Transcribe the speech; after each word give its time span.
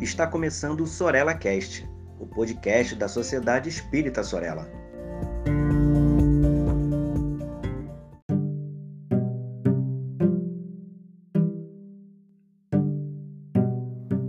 Está 0.00 0.28
começando 0.28 0.82
o 0.82 0.86
Sorella 0.86 1.34
Cast, 1.34 1.84
o 2.20 2.26
podcast 2.26 2.94
da 2.94 3.08
Sociedade 3.08 3.68
Espírita 3.68 4.22
Sorella. 4.22 4.70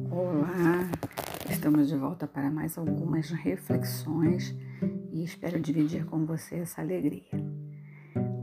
Olá, 0.10 0.90
estamos 1.52 1.88
de 1.88 1.96
volta 1.96 2.26
para 2.26 2.50
mais 2.50 2.76
algumas 2.76 3.30
reflexões 3.30 4.56
e 5.12 5.24
espero 5.24 5.60
dividir 5.60 6.04
com 6.06 6.26
você 6.26 6.56
essa 6.56 6.82
alegria. 6.82 7.30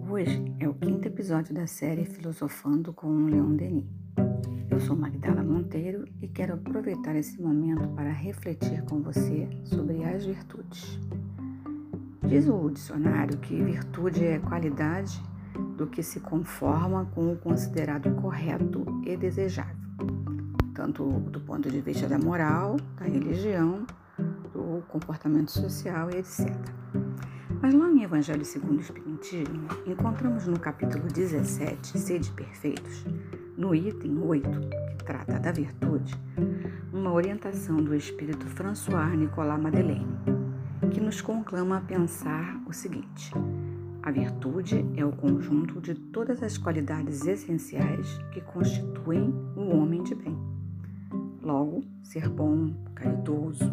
Hoje 0.09 0.45
é 0.61 0.69
o 0.69 0.75
quinto 0.75 1.09
episódio 1.09 1.53
da 1.53 1.67
série 1.67 2.05
Filosofando 2.05 2.93
com 2.93 3.27
Leon 3.27 3.57
Denis. 3.57 4.06
Eu 4.77 4.81
sou 4.81 4.95
Magdala 4.95 5.43
Monteiro 5.43 6.05
e 6.21 6.29
quero 6.29 6.53
aproveitar 6.53 7.17
esse 7.17 7.41
momento 7.41 7.89
para 7.95 8.11
refletir 8.11 8.83
com 8.83 9.01
você 9.01 9.49
sobre 9.65 10.05
as 10.05 10.27
virtudes. 10.27 11.01
Diz 12.29 12.47
o 12.47 12.69
dicionário 12.69 13.39
que 13.39 13.55
virtude 13.63 14.23
é 14.23 14.39
qualidade 14.39 15.19
do 15.79 15.87
que 15.87 16.03
se 16.03 16.21
conforma 16.21 17.07
com 17.15 17.33
o 17.33 17.39
considerado 17.39 18.15
correto 18.17 18.85
e 19.07 19.17
desejável, 19.17 19.75
tanto 20.75 21.05
do 21.21 21.41
ponto 21.41 21.71
de 21.71 21.81
vista 21.81 22.07
da 22.07 22.19
moral, 22.19 22.77
da 22.99 23.07
religião, 23.07 23.87
do 24.53 24.83
comportamento 24.89 25.53
social 25.53 26.11
e 26.11 26.19
etc. 26.19 26.55
Mas 27.63 27.73
lá 27.73 27.89
em 27.89 28.03
Evangelho 28.03 28.45
segundo 28.45 28.77
o 28.77 28.83
Espiritismo, 28.83 29.69
encontramos 29.87 30.47
no 30.47 30.61
capítulo 30.61 31.07
17, 31.09 31.99
Sede 31.99 32.31
Perfeitos, 32.33 33.07
no 33.57 33.75
item 33.75 34.23
8, 34.23 34.49
que 34.99 35.05
trata 35.05 35.39
da 35.39 35.51
virtude, 35.51 36.15
uma 36.93 37.13
orientação 37.13 37.77
do 37.77 37.95
espírito 37.95 38.47
François 38.47 39.17
Nicolas 39.17 39.61
Madeleine, 39.61 40.19
que 40.93 41.01
nos 41.01 41.21
conclama 41.21 41.79
a 41.79 41.81
pensar 41.81 42.61
o 42.67 42.73
seguinte: 42.73 43.33
a 44.03 44.11
virtude 44.11 44.85
é 44.97 45.05
o 45.05 45.13
conjunto 45.13 45.81
de 45.81 45.95
todas 45.95 46.43
as 46.43 46.59
qualidades 46.59 47.27
essenciais 47.27 48.19
que 48.33 48.41
constituem 48.41 49.31
o 49.57 49.75
homem 49.75 50.03
de 50.03 50.15
bem. 50.15 50.37
Logo, 51.43 51.83
ser 52.03 52.29
bom, 52.29 52.75
caridoso, 52.95 53.73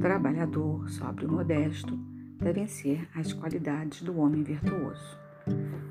trabalhador, 0.00 0.88
sóbrio, 0.90 1.30
modesto 1.30 1.96
devem 2.38 2.66
ser 2.66 3.08
as 3.14 3.32
qualidades 3.32 4.02
do 4.02 4.18
homem 4.18 4.42
virtuoso. 4.42 5.18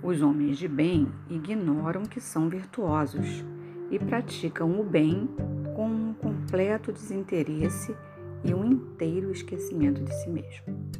Os 0.01 0.21
homens 0.21 0.57
de 0.57 0.67
bem 0.67 1.07
ignoram 1.29 2.03
que 2.03 2.19
são 2.19 2.49
virtuosos 2.49 3.43
e 3.91 3.99
praticam 3.99 4.79
o 4.79 4.83
bem 4.83 5.29
com 5.75 5.87
um 5.87 6.13
completo 6.13 6.91
desinteresse 6.91 7.95
e 8.43 8.53
um 8.53 8.65
inteiro 8.65 9.31
esquecimento 9.31 10.03
de 10.03 10.13
si 10.15 10.29
mesmo. 10.29 10.91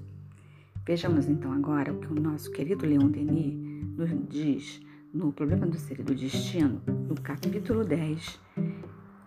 Vejamos 0.86 1.28
então 1.28 1.52
agora 1.52 1.94
o 1.94 2.00
que 2.00 2.12
o 2.12 2.20
nosso 2.20 2.52
querido 2.52 2.86
Leon 2.86 3.10
Denis 3.10 3.54
nos 3.96 4.10
diz 4.28 4.82
no 5.14 5.32
Problema 5.32 5.68
do 5.68 5.78
Ser 5.78 6.00
e 6.00 6.04
do 6.04 6.16
Destino, 6.16 6.82
no 7.08 7.16
capítulo 7.16 7.84
10, 7.84 8.40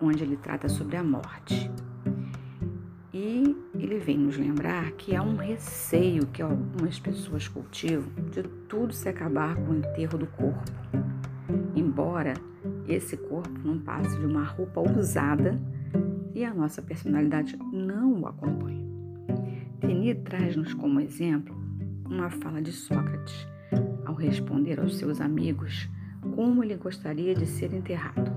onde 0.00 0.22
ele 0.22 0.36
trata 0.36 0.68
sobre 0.68 0.96
a 0.96 1.04
morte. 1.04 1.70
Ele 3.92 4.00
vem 4.00 4.16
nos 4.16 4.38
lembrar 4.38 4.92
que 4.92 5.14
há 5.14 5.22
um 5.22 5.36
receio 5.36 6.26
que 6.28 6.40
algumas 6.40 6.98
pessoas 6.98 7.46
cultivam 7.46 8.10
de 8.30 8.42
tudo 8.66 8.90
se 8.90 9.06
acabar 9.06 9.54
com 9.54 9.70
o 9.70 9.76
enterro 9.76 10.16
do 10.16 10.26
corpo, 10.28 10.64
embora 11.76 12.32
esse 12.88 13.18
corpo 13.18 13.50
não 13.62 13.78
passe 13.78 14.18
de 14.18 14.24
uma 14.24 14.44
roupa 14.44 14.80
usada 14.80 15.60
e 16.34 16.42
a 16.42 16.54
nossa 16.54 16.80
personalidade 16.80 17.58
não 17.70 18.22
o 18.22 18.26
acompanhe. 18.26 18.82
Denis 19.78 20.16
traz-nos 20.24 20.72
como 20.72 20.98
exemplo 20.98 21.54
uma 22.06 22.30
fala 22.30 22.62
de 22.62 22.72
Sócrates 22.72 23.46
ao 24.06 24.14
responder 24.14 24.80
aos 24.80 24.96
seus 24.96 25.20
amigos 25.20 25.86
como 26.34 26.64
ele 26.64 26.76
gostaria 26.76 27.34
de 27.34 27.44
ser 27.44 27.74
enterrado. 27.74 28.32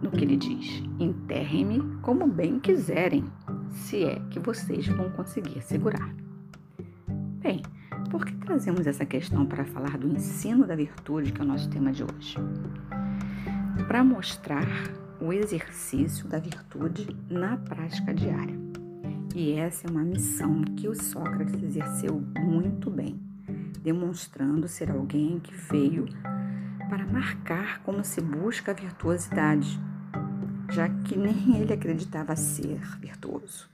No 0.00 0.12
que 0.12 0.22
ele 0.22 0.36
diz: 0.36 0.84
Enterrem-me 1.00 1.80
como 2.00 2.28
bem 2.28 2.60
quiserem, 2.60 3.24
se 3.70 4.04
é 4.04 4.20
que 4.30 4.38
vocês 4.38 4.86
vão 4.86 5.10
conseguir 5.10 5.62
segurar. 5.62 6.14
Bem, 7.40 7.62
por 8.10 8.24
que 8.24 8.34
trazemos 8.36 8.86
essa 8.86 9.04
questão 9.04 9.46
para 9.46 9.64
falar 9.64 9.96
do 9.98 10.08
ensino 10.08 10.66
da 10.66 10.74
virtude, 10.74 11.32
que 11.32 11.40
é 11.40 11.44
o 11.44 11.46
nosso 11.46 11.68
tema 11.68 11.92
de 11.92 12.02
hoje? 12.02 12.36
Para 13.86 14.02
mostrar 14.02 14.66
o 15.20 15.32
exercício 15.32 16.28
da 16.28 16.38
virtude 16.38 17.16
na 17.28 17.56
prática 17.56 18.14
diária. 18.14 18.56
E 19.34 19.52
essa 19.52 19.86
é 19.86 19.90
uma 19.90 20.02
missão 20.02 20.62
que 20.76 20.88
o 20.88 20.94
Sócrates 20.94 21.62
exerceu 21.62 22.22
muito 22.40 22.90
bem, 22.90 23.20
demonstrando 23.82 24.66
ser 24.66 24.90
alguém 24.90 25.38
que 25.38 25.54
veio 25.54 26.06
para 26.88 27.06
marcar 27.06 27.82
como 27.82 28.02
se 28.02 28.20
busca 28.20 28.72
a 28.72 28.74
virtuosidade 28.74 29.78
já 30.70 30.88
que 30.88 31.16
nem 31.16 31.60
ele 31.60 31.72
acreditava 31.72 32.36
ser 32.36 32.78
virtuoso. 33.00 33.68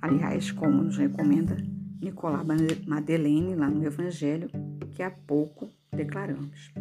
Aliás, 0.00 0.50
como 0.50 0.82
nos 0.82 0.96
recomenda 0.96 1.56
Nicolás 2.00 2.46
Madeleine 2.86 3.54
lá 3.54 3.68
no 3.68 3.84
Evangelho, 3.84 4.50
que 4.92 5.02
há 5.02 5.10
pouco 5.10 5.68
declaramos. 5.92 6.72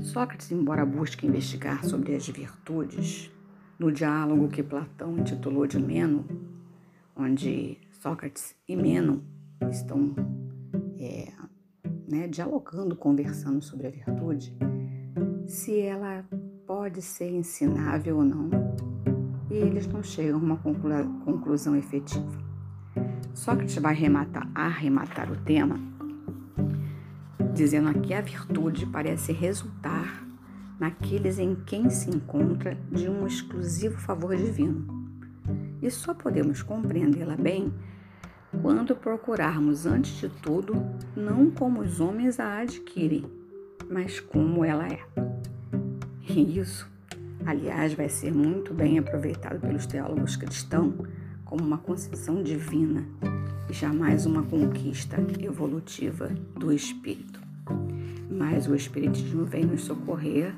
Sócrates, 0.00 0.50
embora 0.50 0.84
busque 0.84 1.26
investigar 1.26 1.84
sobre 1.84 2.14
as 2.14 2.28
virtudes, 2.28 3.30
no 3.78 3.92
diálogo 3.92 4.48
que 4.48 4.62
Platão 4.62 5.18
intitulou 5.18 5.66
de 5.66 5.78
Meno, 5.78 6.24
onde 7.16 7.78
Sócrates 8.00 8.54
e 8.68 8.76
Meno 8.76 9.24
estão 9.70 10.14
é, 10.98 11.32
né, 12.08 12.28
dialogando, 12.28 12.96
conversando 12.96 13.62
sobre 13.62 13.86
a 13.86 13.90
virtude, 13.90 14.56
se 15.46 15.80
ela 15.80 16.24
pode 16.66 17.02
ser 17.02 17.30
ensinável 17.30 18.18
ou 18.18 18.24
não, 18.24 18.50
e 19.50 19.54
eles 19.54 19.86
não 19.86 20.02
chegam 20.02 20.38
a 20.38 20.42
uma 20.42 20.56
conclusão 20.56 21.76
efetiva. 21.76 22.42
Sócrates 23.34 23.76
vai 23.76 23.92
arrematar, 23.92 24.48
arrematar 24.54 25.30
o 25.30 25.36
tema 25.36 25.94
dizendo 27.54 28.00
que 28.00 28.12
a 28.12 28.20
virtude 28.20 28.84
parece 28.84 29.32
resultar 29.32 30.26
naqueles 30.78 31.38
em 31.38 31.54
quem 31.54 31.88
se 31.88 32.10
encontra 32.10 32.76
de 32.90 33.08
um 33.08 33.26
exclusivo 33.26 33.96
favor 33.96 34.36
divino. 34.36 34.84
E 35.80 35.88
só 35.90 36.12
podemos 36.12 36.62
compreendê-la 36.62 37.36
bem 37.36 37.72
quando 38.60 38.96
procurarmos, 38.96 39.86
antes 39.86 40.16
de 40.18 40.28
tudo, 40.28 40.74
não 41.16 41.50
como 41.50 41.80
os 41.80 42.00
homens 42.00 42.40
a 42.40 42.58
adquirem, 42.58 43.24
mas 43.88 44.18
como 44.18 44.64
ela 44.64 44.88
é. 44.88 45.00
E 46.26 46.58
isso, 46.58 46.90
aliás, 47.44 47.92
vai 47.92 48.08
ser 48.08 48.32
muito 48.32 48.72
bem 48.72 48.98
aproveitado 48.98 49.60
pelos 49.60 49.86
teólogos 49.86 50.36
cristãos 50.36 50.94
como 51.44 51.62
uma 51.62 51.78
concessão 51.78 52.42
divina 52.42 53.04
e 53.68 53.72
jamais 53.72 54.24
uma 54.24 54.42
conquista 54.42 55.18
evolutiva 55.38 56.28
do 56.58 56.72
espírito. 56.72 57.40
Mas 58.30 58.66
o 58.66 58.74
Espiritismo 58.74 59.44
vem 59.44 59.64
nos 59.64 59.82
socorrer 59.82 60.54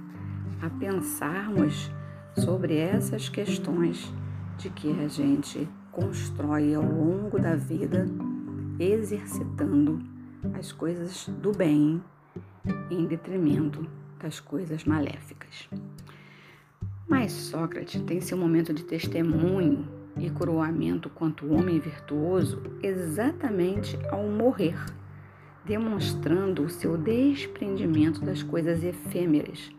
a 0.62 0.71
pensarmos 0.71 1.91
sobre 2.37 2.77
essas 2.77 3.28
questões 3.28 4.12
de 4.56 4.71
que 4.71 4.91
a 5.00 5.09
gente 5.09 5.69
constrói 5.91 6.75
ao 6.75 6.84
longo 6.84 7.38
da 7.38 7.56
vida, 7.56 8.06
exercitando 8.78 10.00
as 10.54 10.71
coisas 10.71 11.28
do 11.43 11.53
bem 11.53 12.03
em 12.91 13.06
detrimento 13.06 13.87
das 14.19 14.41
coisas 14.41 14.84
maléficas. 14.84 15.69
Mas 17.09 17.33
Sócrates 17.33 18.01
tem 18.03 18.21
seu 18.21 18.36
momento 18.36 18.74
de 18.74 18.84
testemunho 18.84 19.86
e 20.18 20.30
coroamento 20.30 21.09
quanto 21.10 21.53
homem 21.53 21.78
virtuoso 21.78 22.63
exatamente 22.83 23.98
ao 24.10 24.27
morrer, 24.27 24.78
demonstrando 25.65 26.63
o 26.65 26.71
seu 26.71 26.97
desprendimento 26.97 28.21
das 28.24 28.42
coisas 28.42 28.83
efêmeras, 28.83 29.71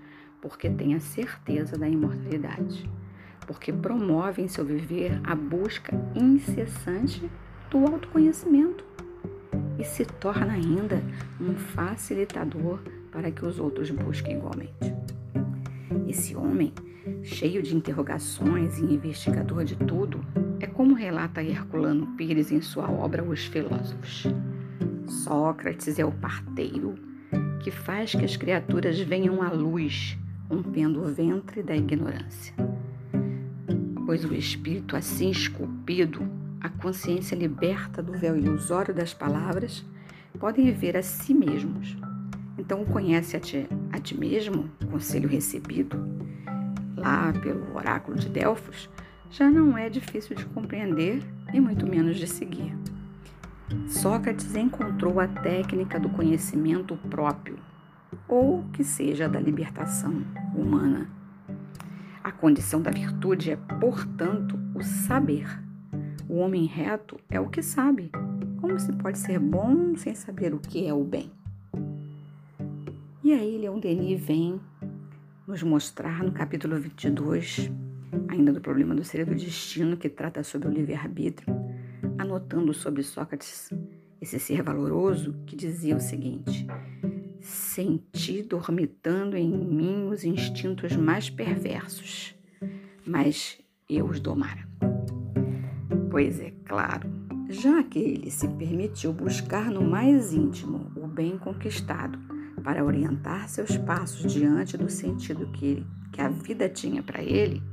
porque 0.41 0.69
tem 0.69 0.93
a 0.93 0.99
certeza 0.99 1.77
da 1.77 1.89
imortalidade, 1.89 2.89
porque 3.45 3.73
promove 3.73 4.41
em 4.41 4.47
seu 4.47 4.63
viver 4.63 5.19
a 5.23 5.35
busca 5.35 5.93
incessante 6.15 7.29
do 7.69 7.79
autoconhecimento 7.85 8.85
e 9.79 9.83
se 9.83 10.05
torna 10.05 10.53
ainda 10.53 11.01
um 11.39 11.55
facilitador 11.55 12.79
para 13.17 13.31
que 13.31 13.43
os 13.43 13.59
outros 13.59 13.89
busquem 13.89 14.37
igualmente. 14.37 14.93
Esse 16.07 16.35
homem, 16.35 16.71
cheio 17.23 17.63
de 17.63 17.75
interrogações 17.75 18.77
e 18.77 18.83
investigador 18.83 19.63
de 19.63 19.75
tudo, 19.75 20.23
é 20.59 20.67
como 20.67 20.93
relata 20.93 21.41
Herculano 21.41 22.15
Pires 22.15 22.51
em 22.51 22.61
sua 22.61 22.87
obra 22.91 23.23
Os 23.23 23.47
Filósofos. 23.47 24.27
Sócrates 25.07 25.97
é 25.97 26.05
o 26.05 26.11
parteiro 26.11 26.93
que 27.59 27.71
faz 27.71 28.11
que 28.11 28.23
as 28.23 28.37
criaturas 28.37 28.99
venham 28.99 29.41
à 29.41 29.49
luz, 29.49 30.15
rompendo 30.47 31.01
o 31.01 31.11
ventre 31.11 31.63
da 31.63 31.75
ignorância. 31.75 32.53
pois 34.05 34.23
o 34.23 34.33
espírito 34.35 34.95
assim 34.95 35.31
esculpido, 35.31 36.21
a 36.61 36.69
consciência 36.69 37.35
liberta 37.35 37.99
do 38.03 38.13
véu 38.13 38.37
ilusório 38.37 38.93
das 38.93 39.11
palavras, 39.11 39.83
podem 40.39 40.71
ver 40.71 40.95
a 40.95 41.01
si 41.01 41.33
mesmos. 41.33 41.97
Então, 42.67 42.83
conhece 42.83 43.37
a 43.37 43.39
ti, 43.39 43.65
a 43.93 43.97
ti 43.97 44.19
mesmo, 44.19 44.69
conselho 44.91 45.29
recebido 45.29 45.97
lá 46.97 47.31
pelo 47.31 47.73
oráculo 47.73 48.17
de 48.17 48.27
Delfos, 48.27 48.89
já 49.31 49.49
não 49.49 49.77
é 49.77 49.89
difícil 49.89 50.35
de 50.35 50.45
compreender 50.47 51.23
e 51.53 51.61
muito 51.61 51.87
menos 51.87 52.17
de 52.17 52.27
seguir. 52.27 52.77
Sócrates 53.87 54.53
encontrou 54.53 55.17
a 55.21 55.29
técnica 55.29 55.97
do 55.97 56.09
conhecimento 56.09 56.97
próprio, 57.09 57.57
ou 58.27 58.65
que 58.73 58.83
seja 58.83 59.29
da 59.29 59.39
libertação 59.39 60.25
humana. 60.53 61.09
A 62.21 62.33
condição 62.33 62.81
da 62.81 62.91
virtude 62.91 63.51
é, 63.51 63.55
portanto, 63.79 64.59
o 64.75 64.83
saber. 64.83 65.47
O 66.27 66.39
homem 66.39 66.65
reto 66.65 67.17
é 67.29 67.39
o 67.39 67.47
que 67.47 67.61
sabe. 67.61 68.11
Como 68.59 68.77
se 68.77 68.91
pode 68.91 69.19
ser 69.19 69.39
bom 69.39 69.95
sem 69.95 70.13
saber 70.13 70.53
o 70.53 70.59
que 70.59 70.85
é 70.85 70.93
o 70.93 71.05
bem? 71.05 71.31
E 73.27 73.33
aí, 73.33 73.57
Leon 73.57 73.77
Denis 73.77 74.21
vem 74.21 74.57
nos 75.45 75.61
mostrar 75.61 76.23
no 76.23 76.31
capítulo 76.31 76.79
22, 76.79 77.69
ainda 78.29 78.53
do 78.53 78.61
problema 78.61 78.95
do 78.95 79.03
ser 79.03 79.19
e 79.19 79.25
do 79.25 79.35
destino, 79.35 79.97
que 79.97 80.07
trata 80.07 80.41
sobre 80.45 80.69
o 80.69 80.71
livre-arbítrio, 80.71 81.53
anotando 82.17 82.73
sobre 82.73 83.03
Sócrates 83.03 83.69
esse 84.21 84.39
ser 84.39 84.63
valoroso 84.63 85.35
que 85.45 85.57
dizia 85.57 85.97
o 85.97 85.99
seguinte: 85.99 86.65
Senti 87.41 88.43
dormitando 88.43 89.35
em 89.35 89.51
mim 89.51 90.07
os 90.07 90.23
instintos 90.23 90.95
mais 90.95 91.29
perversos, 91.29 92.33
mas 93.05 93.59
eu 93.89 94.05
os 94.05 94.21
domara. 94.21 94.65
Pois 96.09 96.39
é 96.39 96.53
claro, 96.63 97.09
já 97.49 97.83
que 97.83 97.99
ele 97.99 98.31
se 98.31 98.47
permitiu 98.47 99.11
buscar 99.11 99.69
no 99.69 99.81
mais 99.81 100.31
íntimo 100.31 100.93
o 100.95 101.05
bem 101.05 101.37
conquistado 101.37 102.36
para 102.67 102.83
orientar 102.83 103.47
seus 103.47 103.77
passos 103.77 104.29
diante 104.29 104.75
do 104.75 104.89
sentido 104.89 105.47
que, 105.53 105.87
que 106.11 106.19
a 106.19 106.27
vida 106.27 106.67
tinha 106.67 107.01
para 107.01 107.23
ele, 107.23 107.63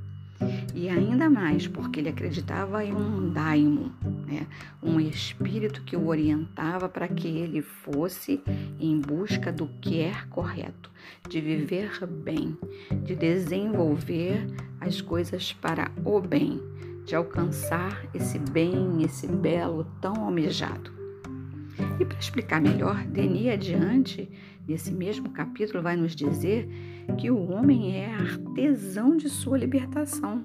e 0.73 0.88
ainda 0.88 1.29
mais 1.29 1.67
porque 1.67 1.99
ele 1.99 2.11
acreditava 2.11 2.85
em 2.85 2.94
um 2.94 3.32
daimon, 3.32 3.88
né? 4.25 4.46
um 4.81 5.00
espírito 5.00 5.82
que 5.82 5.96
o 5.96 6.06
orientava 6.06 6.88
para 6.88 7.08
que 7.08 7.26
ele 7.26 7.61
fosse 7.61 8.41
em 8.79 9.00
busca 9.00 9.50
do 9.50 9.67
que 9.81 9.99
é 9.99 10.14
correto, 10.31 10.93
de 11.29 11.41
viver 11.41 12.06
bem, 12.06 12.56
de 13.02 13.17
desenvolver 13.17 14.46
as 14.81 15.00
coisas 15.00 15.52
para 15.55 15.91
o 16.05 16.20
bem, 16.20 16.62
de 17.05 17.17
alcançar 17.17 18.00
esse 18.14 18.38
bem, 18.38 19.02
esse 19.02 19.26
belo 19.26 19.88
tão 20.00 20.14
almejado. 20.25 20.94
E 21.98 22.04
para 22.04 22.18
explicar 22.18 22.60
melhor, 22.60 23.04
Denis 23.04 23.48
adiante, 23.48 24.30
nesse 24.66 24.92
mesmo 24.92 25.30
capítulo, 25.30 25.82
vai 25.82 25.96
nos 25.96 26.14
dizer 26.14 26.68
que 27.18 27.30
o 27.30 27.50
homem 27.50 27.96
é 27.96 28.14
artesão 28.14 29.16
de 29.16 29.28
sua 29.28 29.58
libertação, 29.58 30.44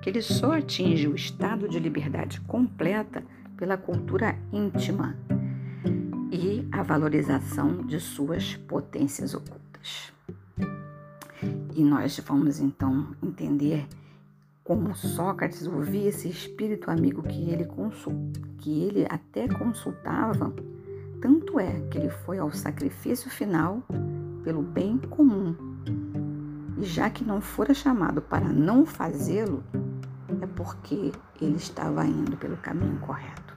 que 0.00 0.10
ele 0.10 0.22
só 0.22 0.52
atinge 0.52 1.08
o 1.08 1.14
estado 1.14 1.68
de 1.68 1.78
liberdade 1.78 2.40
completa 2.42 3.24
pela 3.56 3.76
cultura 3.76 4.38
íntima 4.52 5.16
e 6.30 6.66
a 6.72 6.82
valorização 6.82 7.84
de 7.86 8.00
suas 8.00 8.56
potências 8.56 9.34
ocultas. 9.34 10.12
E 11.74 11.82
nós 11.82 12.18
vamos 12.26 12.60
então 12.60 13.14
entender 13.22 13.86
como 14.64 14.94
Sócrates 14.94 15.66
ouvia 15.66 16.08
esse 16.08 16.28
espírito 16.28 16.90
amigo 16.90 17.22
que 17.22 17.50
ele, 17.50 17.68
que 18.58 18.82
ele 18.82 19.06
até 19.10 19.48
consultava, 19.48 20.54
tanto 21.20 21.58
é 21.58 21.80
que 21.90 21.98
ele 21.98 22.08
foi 22.08 22.38
ao 22.38 22.52
sacrifício 22.52 23.28
final 23.30 23.82
pelo 24.44 24.62
bem 24.62 24.98
comum. 24.98 25.54
E 26.78 26.84
já 26.84 27.10
que 27.10 27.24
não 27.24 27.40
fora 27.40 27.74
chamado 27.74 28.22
para 28.22 28.48
não 28.48 28.86
fazê-lo, 28.86 29.62
é 30.40 30.46
porque 30.46 31.12
ele 31.40 31.56
estava 31.56 32.06
indo 32.06 32.36
pelo 32.36 32.56
caminho 32.56 32.98
correto. 33.00 33.56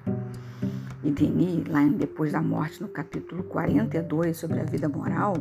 E 1.04 1.12
Denis, 1.12 1.68
lá 1.68 1.84
em 1.84 1.92
Depois 1.92 2.32
da 2.32 2.42
Morte, 2.42 2.82
no 2.82 2.88
capítulo 2.88 3.44
42, 3.44 4.36
sobre 4.36 4.60
a 4.60 4.64
vida 4.64 4.90
moral, 4.90 5.36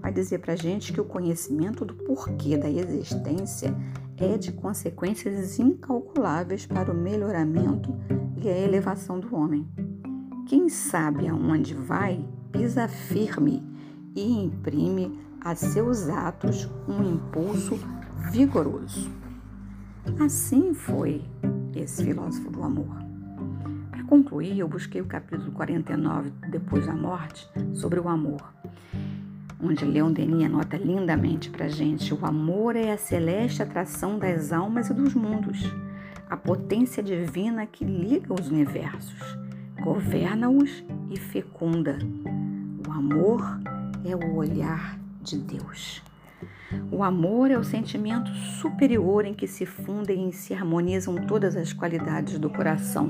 vai 0.00 0.10
dizer 0.10 0.38
para 0.38 0.56
gente 0.56 0.94
que 0.94 1.00
o 1.00 1.04
conhecimento 1.04 1.84
do 1.84 1.92
porquê 1.92 2.56
da 2.56 2.70
existência 2.70 3.74
é 4.20 4.36
de 4.36 4.52
consequências 4.52 5.58
incalculáveis 5.58 6.66
para 6.66 6.92
o 6.92 6.94
melhoramento 6.94 7.96
e 8.36 8.48
a 8.48 8.58
elevação 8.58 9.18
do 9.18 9.34
homem. 9.34 9.66
Quem 10.46 10.68
sabe 10.68 11.26
aonde 11.26 11.74
vai, 11.74 12.22
pisa 12.52 12.86
firme 12.86 13.62
e 14.14 14.44
imprime 14.44 15.18
a 15.40 15.54
seus 15.54 16.08
atos 16.08 16.68
um 16.86 17.02
impulso 17.02 17.78
vigoroso. 18.30 19.10
Assim 20.22 20.74
foi 20.74 21.24
esse 21.74 22.04
filósofo 22.04 22.50
do 22.50 22.62
amor. 22.62 22.94
Para 23.90 24.04
concluir, 24.04 24.58
eu 24.58 24.68
busquei 24.68 25.00
o 25.00 25.06
capítulo 25.06 25.52
49, 25.52 26.30
depois 26.50 26.86
da 26.86 26.94
morte, 26.94 27.48
sobre 27.72 27.98
o 27.98 28.08
amor 28.08 28.52
onde 29.62 29.84
Leon 29.84 30.12
Denis 30.12 30.46
anota 30.46 30.76
lindamente 30.76 31.50
para 31.50 31.68
gente: 31.68 32.14
o 32.14 32.24
amor 32.24 32.76
é 32.76 32.92
a 32.92 32.98
celeste 32.98 33.62
atração 33.62 34.18
das 34.18 34.52
almas 34.52 34.90
e 34.90 34.94
dos 34.94 35.14
mundos, 35.14 35.62
a 36.28 36.36
potência 36.36 37.02
divina 37.02 37.66
que 37.66 37.84
liga 37.84 38.32
os 38.32 38.48
universos, 38.48 39.38
governa-os 39.82 40.84
e 41.10 41.18
fecunda. 41.18 41.98
O 42.86 42.90
amor 42.90 43.60
é 44.04 44.14
o 44.14 44.36
olhar 44.36 44.98
de 45.22 45.38
Deus. 45.38 46.02
O 46.90 47.02
amor 47.02 47.50
é 47.50 47.58
o 47.58 47.64
sentimento 47.64 48.30
superior 48.60 49.24
em 49.24 49.34
que 49.34 49.46
se 49.46 49.66
fundem 49.66 50.28
e 50.28 50.32
se 50.32 50.54
harmonizam 50.54 51.16
todas 51.26 51.56
as 51.56 51.72
qualidades 51.72 52.38
do 52.38 52.48
coração. 52.48 53.08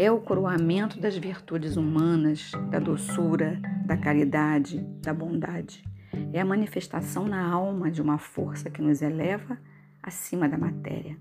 É 0.00 0.10
o 0.10 0.18
coroamento 0.18 0.98
das 0.98 1.14
virtudes 1.14 1.76
humanas, 1.76 2.52
da 2.70 2.78
doçura, 2.78 3.60
da 3.84 3.98
caridade, 3.98 4.78
da 5.02 5.12
bondade. 5.12 5.84
É 6.32 6.40
a 6.40 6.44
manifestação 6.44 7.26
na 7.26 7.46
alma 7.46 7.90
de 7.90 8.00
uma 8.00 8.16
força 8.16 8.70
que 8.70 8.80
nos 8.80 9.02
eleva 9.02 9.58
acima 10.02 10.48
da 10.48 10.56
matéria, 10.56 11.18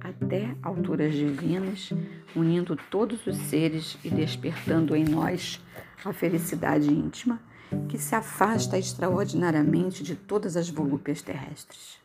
até 0.00 0.56
alturas 0.62 1.12
divinas, 1.12 1.92
unindo 2.34 2.74
todos 2.90 3.26
os 3.26 3.36
seres 3.36 3.98
e 4.02 4.08
despertando 4.08 4.96
em 4.96 5.04
nós 5.04 5.62
a 6.02 6.10
felicidade 6.10 6.90
íntima 6.90 7.38
que 7.90 7.98
se 7.98 8.14
afasta 8.14 8.78
extraordinariamente 8.78 10.02
de 10.02 10.16
todas 10.16 10.56
as 10.56 10.70
volúpias 10.70 11.20
terrestres. 11.20 12.00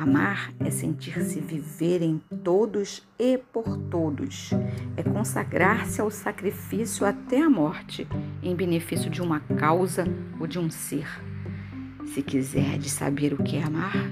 Amar 0.00 0.54
é 0.60 0.70
sentir-se 0.70 1.38
viver 1.40 2.00
em 2.00 2.22
todos 2.42 3.06
e 3.18 3.36
por 3.36 3.76
todos. 3.76 4.48
É 4.96 5.02
consagrar-se 5.02 6.00
ao 6.00 6.10
sacrifício 6.10 7.04
até 7.04 7.42
a 7.42 7.50
morte, 7.50 8.08
em 8.42 8.56
benefício 8.56 9.10
de 9.10 9.20
uma 9.20 9.40
causa 9.40 10.06
ou 10.40 10.46
de 10.46 10.58
um 10.58 10.70
ser. 10.70 11.06
Se 12.06 12.22
quiserdes 12.22 12.92
saber 12.92 13.34
o 13.34 13.42
que 13.42 13.58
é 13.58 13.62
amar, 13.62 14.10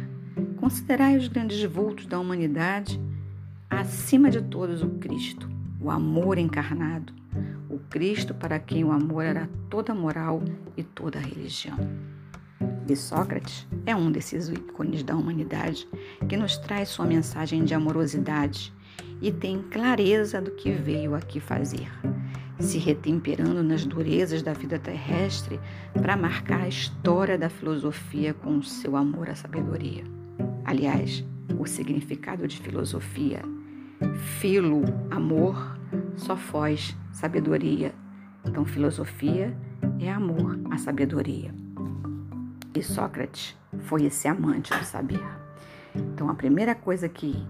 considerai 0.60 1.16
os 1.16 1.26
grandes 1.26 1.64
vultos 1.64 2.04
da 2.04 2.20
humanidade, 2.20 3.00
acima 3.70 4.30
de 4.30 4.42
todos 4.42 4.82
o 4.82 4.90
Cristo, 4.90 5.48
o 5.80 5.90
amor 5.90 6.36
encarnado, 6.36 7.14
o 7.70 7.78
Cristo 7.78 8.34
para 8.34 8.58
quem 8.58 8.84
o 8.84 8.92
amor 8.92 9.24
era 9.24 9.48
toda 9.70 9.94
moral 9.94 10.42
e 10.76 10.82
toda 10.82 11.18
religião. 11.18 11.78
E 12.88 12.96
Sócrates 12.96 13.68
é 13.84 13.94
um 13.94 14.10
desses 14.10 14.48
ícones 14.48 15.02
da 15.02 15.14
humanidade 15.14 15.86
que 16.26 16.38
nos 16.38 16.56
traz 16.56 16.88
sua 16.88 17.04
mensagem 17.04 17.62
de 17.62 17.74
amorosidade 17.74 18.72
e 19.20 19.30
tem 19.30 19.60
clareza 19.60 20.40
do 20.40 20.52
que 20.52 20.70
veio 20.70 21.14
aqui 21.14 21.38
fazer, 21.38 21.86
se 22.58 22.78
retemperando 22.78 23.62
nas 23.62 23.84
durezas 23.84 24.42
da 24.42 24.54
vida 24.54 24.78
terrestre 24.78 25.60
para 25.92 26.16
marcar 26.16 26.62
a 26.62 26.68
história 26.68 27.36
da 27.36 27.50
filosofia 27.50 28.32
com 28.32 28.62
seu 28.62 28.96
amor 28.96 29.28
à 29.28 29.34
sabedoria. 29.34 30.04
Aliás, 30.64 31.22
o 31.58 31.66
significado 31.66 32.48
de 32.48 32.58
filosofia, 32.58 33.42
filo, 34.40 34.82
amor, 35.10 35.78
sofós, 36.16 36.96
sabedoria. 37.12 37.94
Então, 38.46 38.64
filosofia 38.64 39.54
é 40.00 40.10
amor 40.10 40.58
à 40.70 40.78
sabedoria. 40.78 41.67
E 42.78 42.82
Sócrates 42.82 43.56
foi 43.80 44.04
esse 44.04 44.28
amante 44.28 44.72
do 44.72 44.84
saber. 44.84 45.20
Então, 45.92 46.30
a 46.30 46.34
primeira 46.34 46.76
coisa 46.76 47.08
que 47.08 47.44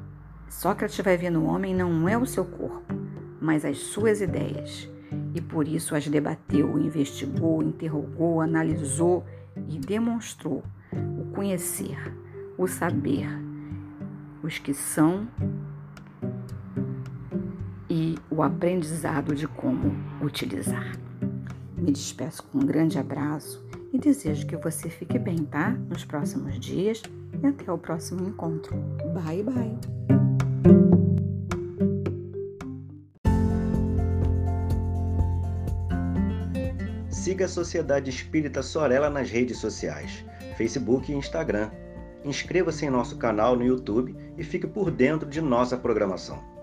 Sócrates 0.48 1.04
vai 1.04 1.18
ver 1.18 1.28
no 1.28 1.44
homem 1.44 1.74
não 1.74 2.08
é 2.08 2.16
o 2.16 2.24
seu 2.24 2.46
corpo, 2.46 2.94
mas 3.38 3.62
as 3.62 3.76
suas 3.76 4.22
ideias. 4.22 4.88
E 5.34 5.40
por 5.42 5.68
isso 5.68 5.94
as 5.94 6.08
debateu, 6.08 6.78
investigou, 6.78 7.62
interrogou, 7.62 8.40
analisou 8.40 9.22
e 9.68 9.78
demonstrou 9.78 10.64
o 11.18 11.26
conhecer, 11.34 11.98
o 12.56 12.66
saber, 12.66 13.28
os 14.42 14.58
que 14.58 14.72
são 14.72 15.28
e 17.90 18.18
o 18.30 18.42
aprendizado 18.42 19.34
de 19.34 19.46
como 19.46 19.94
utilizar. 20.22 20.96
Me 21.76 21.92
despeço 21.92 22.42
com 22.44 22.60
um 22.60 22.66
grande 22.66 22.98
abraço 22.98 23.67
e 23.92 23.98
desejo 23.98 24.46
que 24.46 24.56
você 24.56 24.88
fique 24.88 25.18
bem, 25.18 25.44
tá? 25.44 25.70
Nos 25.70 26.04
próximos 26.04 26.58
dias 26.58 27.02
e 27.42 27.46
até 27.46 27.70
o 27.70 27.78
próximo 27.78 28.28
encontro. 28.28 28.76
Bye, 29.14 29.42
bye! 29.42 29.78
Siga 37.10 37.44
a 37.44 37.48
Sociedade 37.48 38.08
Espírita 38.10 38.62
Sorella 38.62 39.10
nas 39.10 39.30
redes 39.30 39.58
sociais, 39.58 40.24
Facebook 40.56 41.12
e 41.12 41.14
Instagram. 41.14 41.70
Inscreva-se 42.24 42.86
em 42.86 42.90
nosso 42.90 43.16
canal 43.16 43.54
no 43.54 43.64
YouTube 43.64 44.16
e 44.36 44.42
fique 44.42 44.66
por 44.66 44.90
dentro 44.90 45.28
de 45.28 45.40
nossa 45.40 45.76
programação. 45.76 46.57